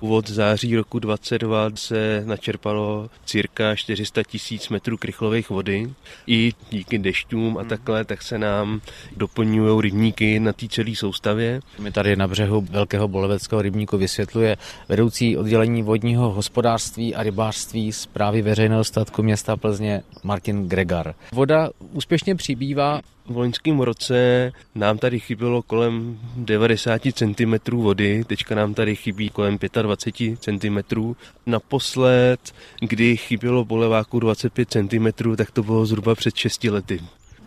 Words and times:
Od 0.00 0.30
září 0.30 0.76
roku 0.76 0.98
22 0.98 1.70
se 1.74 2.22
načerpalo 2.26 3.10
cirka 3.24 3.76
400 3.76 4.22
tisíc 4.22 4.68
metrů 4.68 4.96
krychlových 4.96 5.50
vody. 5.50 5.90
I 6.26 6.52
díky 6.70 6.98
dešťům 6.98 7.56
a 7.56 7.60
hmm. 7.60 7.68
takhle, 7.68 8.04
tak 8.04 8.22
se 8.22 8.38
nám 8.38 8.80
doplňují 9.16 9.82
rybníky 9.82 10.40
na 10.40 10.52
té 10.52 10.68
celé 10.68 10.96
soustavě. 10.96 11.60
My 11.78 11.92
tady 11.92 12.16
na 12.16 12.28
břehu 12.28 12.60
Velkého 12.70 13.08
Boleveckého 13.08 13.62
rybníku 13.62 13.98
vysvětluje 13.98 14.56
vedoucí 14.88 15.36
oddělení 15.36 15.82
vodního 15.82 16.30
hospodářství 16.30 17.14
a 17.14 17.22
rybářství 17.22 17.92
z 17.92 18.06
právy 18.06 18.42
veřejného 18.42 18.84
statku 18.84 19.22
města 19.22 19.56
Plzně 19.56 20.02
Martin 20.22 20.68
Gregar. 20.68 21.14
Voda 21.32 21.70
úspěšně 21.92 22.34
přibývá 22.34 23.00
v 23.26 23.36
loňském 23.36 23.80
roce 23.80 24.52
nám 24.74 24.98
tady 24.98 25.20
chybělo 25.20 25.62
kolem 25.62 26.18
90 26.36 27.02
cm 27.12 27.54
vody, 27.70 28.24
teďka 28.24 28.54
nám 28.54 28.74
tady 28.74 28.96
chybí 28.96 29.30
kolem 29.30 29.58
25 29.82 30.38
cm. 30.40 31.14
Naposled, 31.46 32.54
kdy 32.80 33.16
chybělo 33.16 33.64
boleváku 33.64 34.20
25 34.20 34.70
cm, 34.70 35.36
tak 35.36 35.50
to 35.50 35.62
bylo 35.62 35.86
zhruba 35.86 36.14
před 36.14 36.36
6 36.36 36.64
lety. 36.64 37.00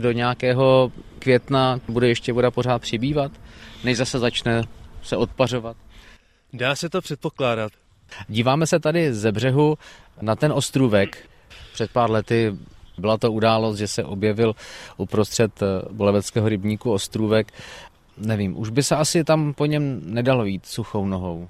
Do 0.00 0.12
nějakého 0.12 0.92
května 1.18 1.80
bude 1.88 2.08
ještě 2.08 2.32
voda 2.32 2.50
pořád 2.50 2.78
přibývat, 2.78 3.32
než 3.84 3.96
zase 3.96 4.18
začne 4.18 4.62
se 5.02 5.16
odpařovat? 5.16 5.76
Dá 6.52 6.74
se 6.74 6.88
to 6.88 7.00
předpokládat. 7.00 7.72
Díváme 8.28 8.66
se 8.66 8.80
tady 8.80 9.14
ze 9.14 9.32
břehu 9.32 9.78
na 10.22 10.36
ten 10.36 10.52
ostrůvek. 10.52 11.28
Před 11.72 11.90
pár 11.90 12.10
lety 12.10 12.56
byla 13.00 13.18
to 13.18 13.32
událost, 13.32 13.78
že 13.78 13.88
se 13.88 14.04
objevil 14.04 14.54
uprostřed 14.96 15.62
eh, 15.62 15.66
Boleveckého 15.92 16.48
rybníku 16.48 16.92
ostrůvek. 16.92 17.52
Nevím, 18.18 18.58
už 18.58 18.70
by 18.70 18.82
se 18.82 18.96
asi 18.96 19.24
tam 19.24 19.54
po 19.54 19.66
něm 19.66 20.00
nedalo 20.04 20.44
jít 20.44 20.66
suchou 20.66 21.06
nohou. 21.06 21.48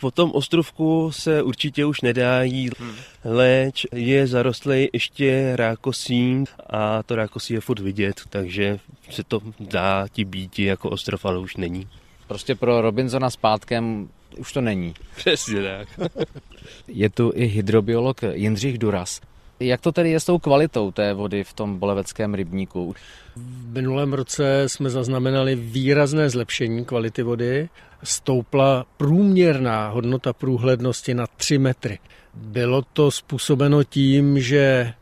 Po 0.00 0.10
tom 0.10 0.30
ostrovku 0.34 1.12
se 1.12 1.42
určitě 1.42 1.84
už 1.84 2.00
nedá 2.00 2.42
jít, 2.42 2.80
hmm. 2.80 2.94
leč 3.24 3.86
je 3.92 4.26
zarostlý 4.26 4.88
ještě 4.92 5.52
rákosím 5.56 6.44
a 6.70 7.02
to 7.02 7.16
rákosí 7.16 7.54
je 7.54 7.60
furt 7.60 7.78
vidět, 7.78 8.20
takže 8.30 8.78
se 9.10 9.22
to 9.24 9.40
dá 9.60 10.06
ti 10.12 10.24
být 10.24 10.58
jako 10.58 10.90
ostrov, 10.90 11.24
ale 11.24 11.38
už 11.38 11.56
není. 11.56 11.88
Prostě 12.26 12.54
pro 12.54 12.80
Robinsona 12.80 13.30
zpátkem 13.30 14.08
už 14.38 14.52
to 14.52 14.60
není. 14.60 14.94
Přesně 15.16 15.62
tak. 15.62 16.10
je 16.88 17.10
tu 17.10 17.32
i 17.34 17.44
hydrobiolog 17.44 18.20
Jindřich 18.32 18.78
Duras. 18.78 19.20
Jak 19.60 19.80
to 19.80 19.92
tedy 19.92 20.10
je 20.10 20.20
s 20.20 20.24
tou 20.24 20.38
kvalitou 20.38 20.90
té 20.90 21.14
vody 21.14 21.44
v 21.44 21.52
tom 21.52 21.78
boleveckém 21.78 22.34
rybníku? 22.34 22.94
V 23.36 23.72
minulém 23.72 24.12
roce 24.12 24.68
jsme 24.68 24.90
zaznamenali 24.90 25.54
výrazné 25.54 26.30
zlepšení 26.30 26.84
kvality 26.84 27.22
vody. 27.22 27.68
Stoupla 28.02 28.86
průměrná 28.96 29.88
hodnota 29.88 30.32
průhlednosti 30.32 31.14
na 31.14 31.26
3 31.36 31.58
metry. 31.58 31.98
Bylo 32.34 32.82
to 32.92 33.10
způsobeno 33.10 33.84
tím, 33.84 34.40
že 34.40 34.92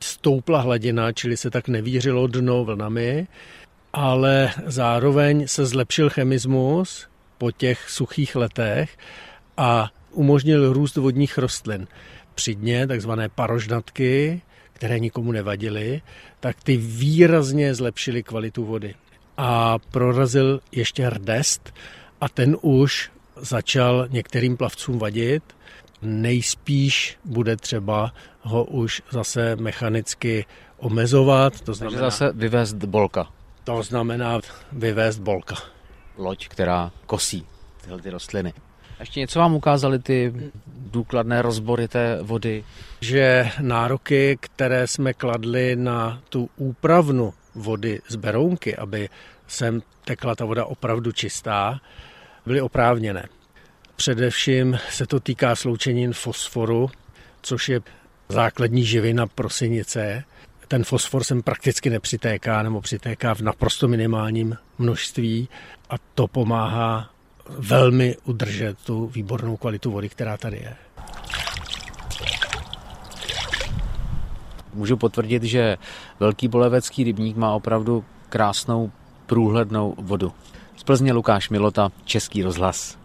stoupla 0.00 0.60
hladina, 0.60 1.12
čili 1.12 1.36
se 1.36 1.50
tak 1.50 1.68
nevířilo 1.68 2.26
dno 2.26 2.64
vlnami, 2.64 3.26
ale 3.92 4.52
zároveň 4.66 5.48
se 5.48 5.66
zlepšil 5.66 6.10
chemismus 6.10 7.06
po 7.38 7.50
těch 7.50 7.90
suchých 7.90 8.36
letech 8.36 8.96
a 9.56 9.90
umožnil 10.10 10.72
růst 10.72 10.96
vodních 10.96 11.38
rostlin 11.38 11.86
při 12.38 12.54
dně, 12.54 12.86
takzvané 12.86 13.28
parožnatky, 13.28 14.42
které 14.72 14.98
nikomu 14.98 15.32
nevadily, 15.32 16.02
tak 16.40 16.62
ty 16.62 16.76
výrazně 16.76 17.74
zlepšily 17.74 18.22
kvalitu 18.22 18.64
vody. 18.64 18.94
A 19.36 19.78
prorazil 19.78 20.60
ještě 20.72 21.10
rdest 21.10 21.74
a 22.20 22.28
ten 22.28 22.56
už 22.62 23.10
začal 23.36 24.06
některým 24.10 24.56
plavcům 24.56 24.98
vadit. 24.98 25.42
Nejspíš 26.02 27.18
bude 27.24 27.56
třeba 27.56 28.12
ho 28.40 28.64
už 28.64 29.02
zase 29.10 29.56
mechanicky 29.56 30.46
omezovat. 30.76 31.60
To 31.60 31.74
znamená, 31.74 31.90
Takže 31.90 32.04
zase 32.04 32.32
vyvést 32.32 32.76
bolka. 32.76 33.26
To 33.64 33.82
znamená 33.82 34.40
vyvést 34.72 35.20
bolka. 35.20 35.54
Loď, 36.16 36.48
která 36.48 36.92
kosí 37.06 37.46
tyhle 37.82 38.00
ty 38.00 38.10
rostliny. 38.10 38.52
Ještě 39.00 39.20
něco 39.20 39.38
vám 39.38 39.54
ukázali 39.54 39.98
ty 39.98 40.34
důkladné 40.66 41.42
rozbory 41.42 41.88
té 41.88 42.18
vody? 42.22 42.64
Že 43.00 43.50
nároky, 43.60 44.38
které 44.40 44.86
jsme 44.86 45.14
kladli 45.14 45.76
na 45.76 46.20
tu 46.28 46.50
úpravnu 46.56 47.34
vody 47.54 48.00
z 48.08 48.16
Berounky, 48.16 48.76
aby 48.76 49.08
sem 49.46 49.82
tekla 50.04 50.34
ta 50.34 50.44
voda 50.44 50.64
opravdu 50.64 51.12
čistá, 51.12 51.80
byly 52.46 52.60
oprávněné. 52.60 53.28
Především 53.96 54.78
se 54.90 55.06
to 55.06 55.20
týká 55.20 55.56
sloučenin 55.56 56.12
fosforu, 56.12 56.90
což 57.42 57.68
je 57.68 57.80
základní 58.28 58.84
živina 58.84 59.26
prosinice. 59.26 60.24
Ten 60.68 60.84
fosfor 60.84 61.24
sem 61.24 61.42
prakticky 61.42 61.90
nepřitéká 61.90 62.62
nebo 62.62 62.80
přitéká 62.80 63.34
v 63.34 63.40
naprosto 63.40 63.88
minimálním 63.88 64.56
množství 64.78 65.48
a 65.90 65.94
to 66.14 66.26
pomáhá 66.26 67.10
velmi 67.48 68.16
udržet 68.24 68.78
tu 68.78 69.06
výbornou 69.06 69.56
kvalitu 69.56 69.90
vody, 69.90 70.08
která 70.08 70.36
tady 70.36 70.56
je. 70.56 70.76
Můžu 74.74 74.96
potvrdit, 74.96 75.42
že 75.42 75.76
Velký 76.20 76.48
Bolevecký 76.48 77.04
rybník 77.04 77.36
má 77.36 77.52
opravdu 77.52 78.04
krásnou 78.28 78.90
průhlednou 79.26 79.94
vodu. 79.98 80.32
Z 80.76 80.82
Plzně 80.82 81.12
Lukáš 81.12 81.50
Milota, 81.50 81.90
Český 82.04 82.42
rozhlas. 82.42 82.98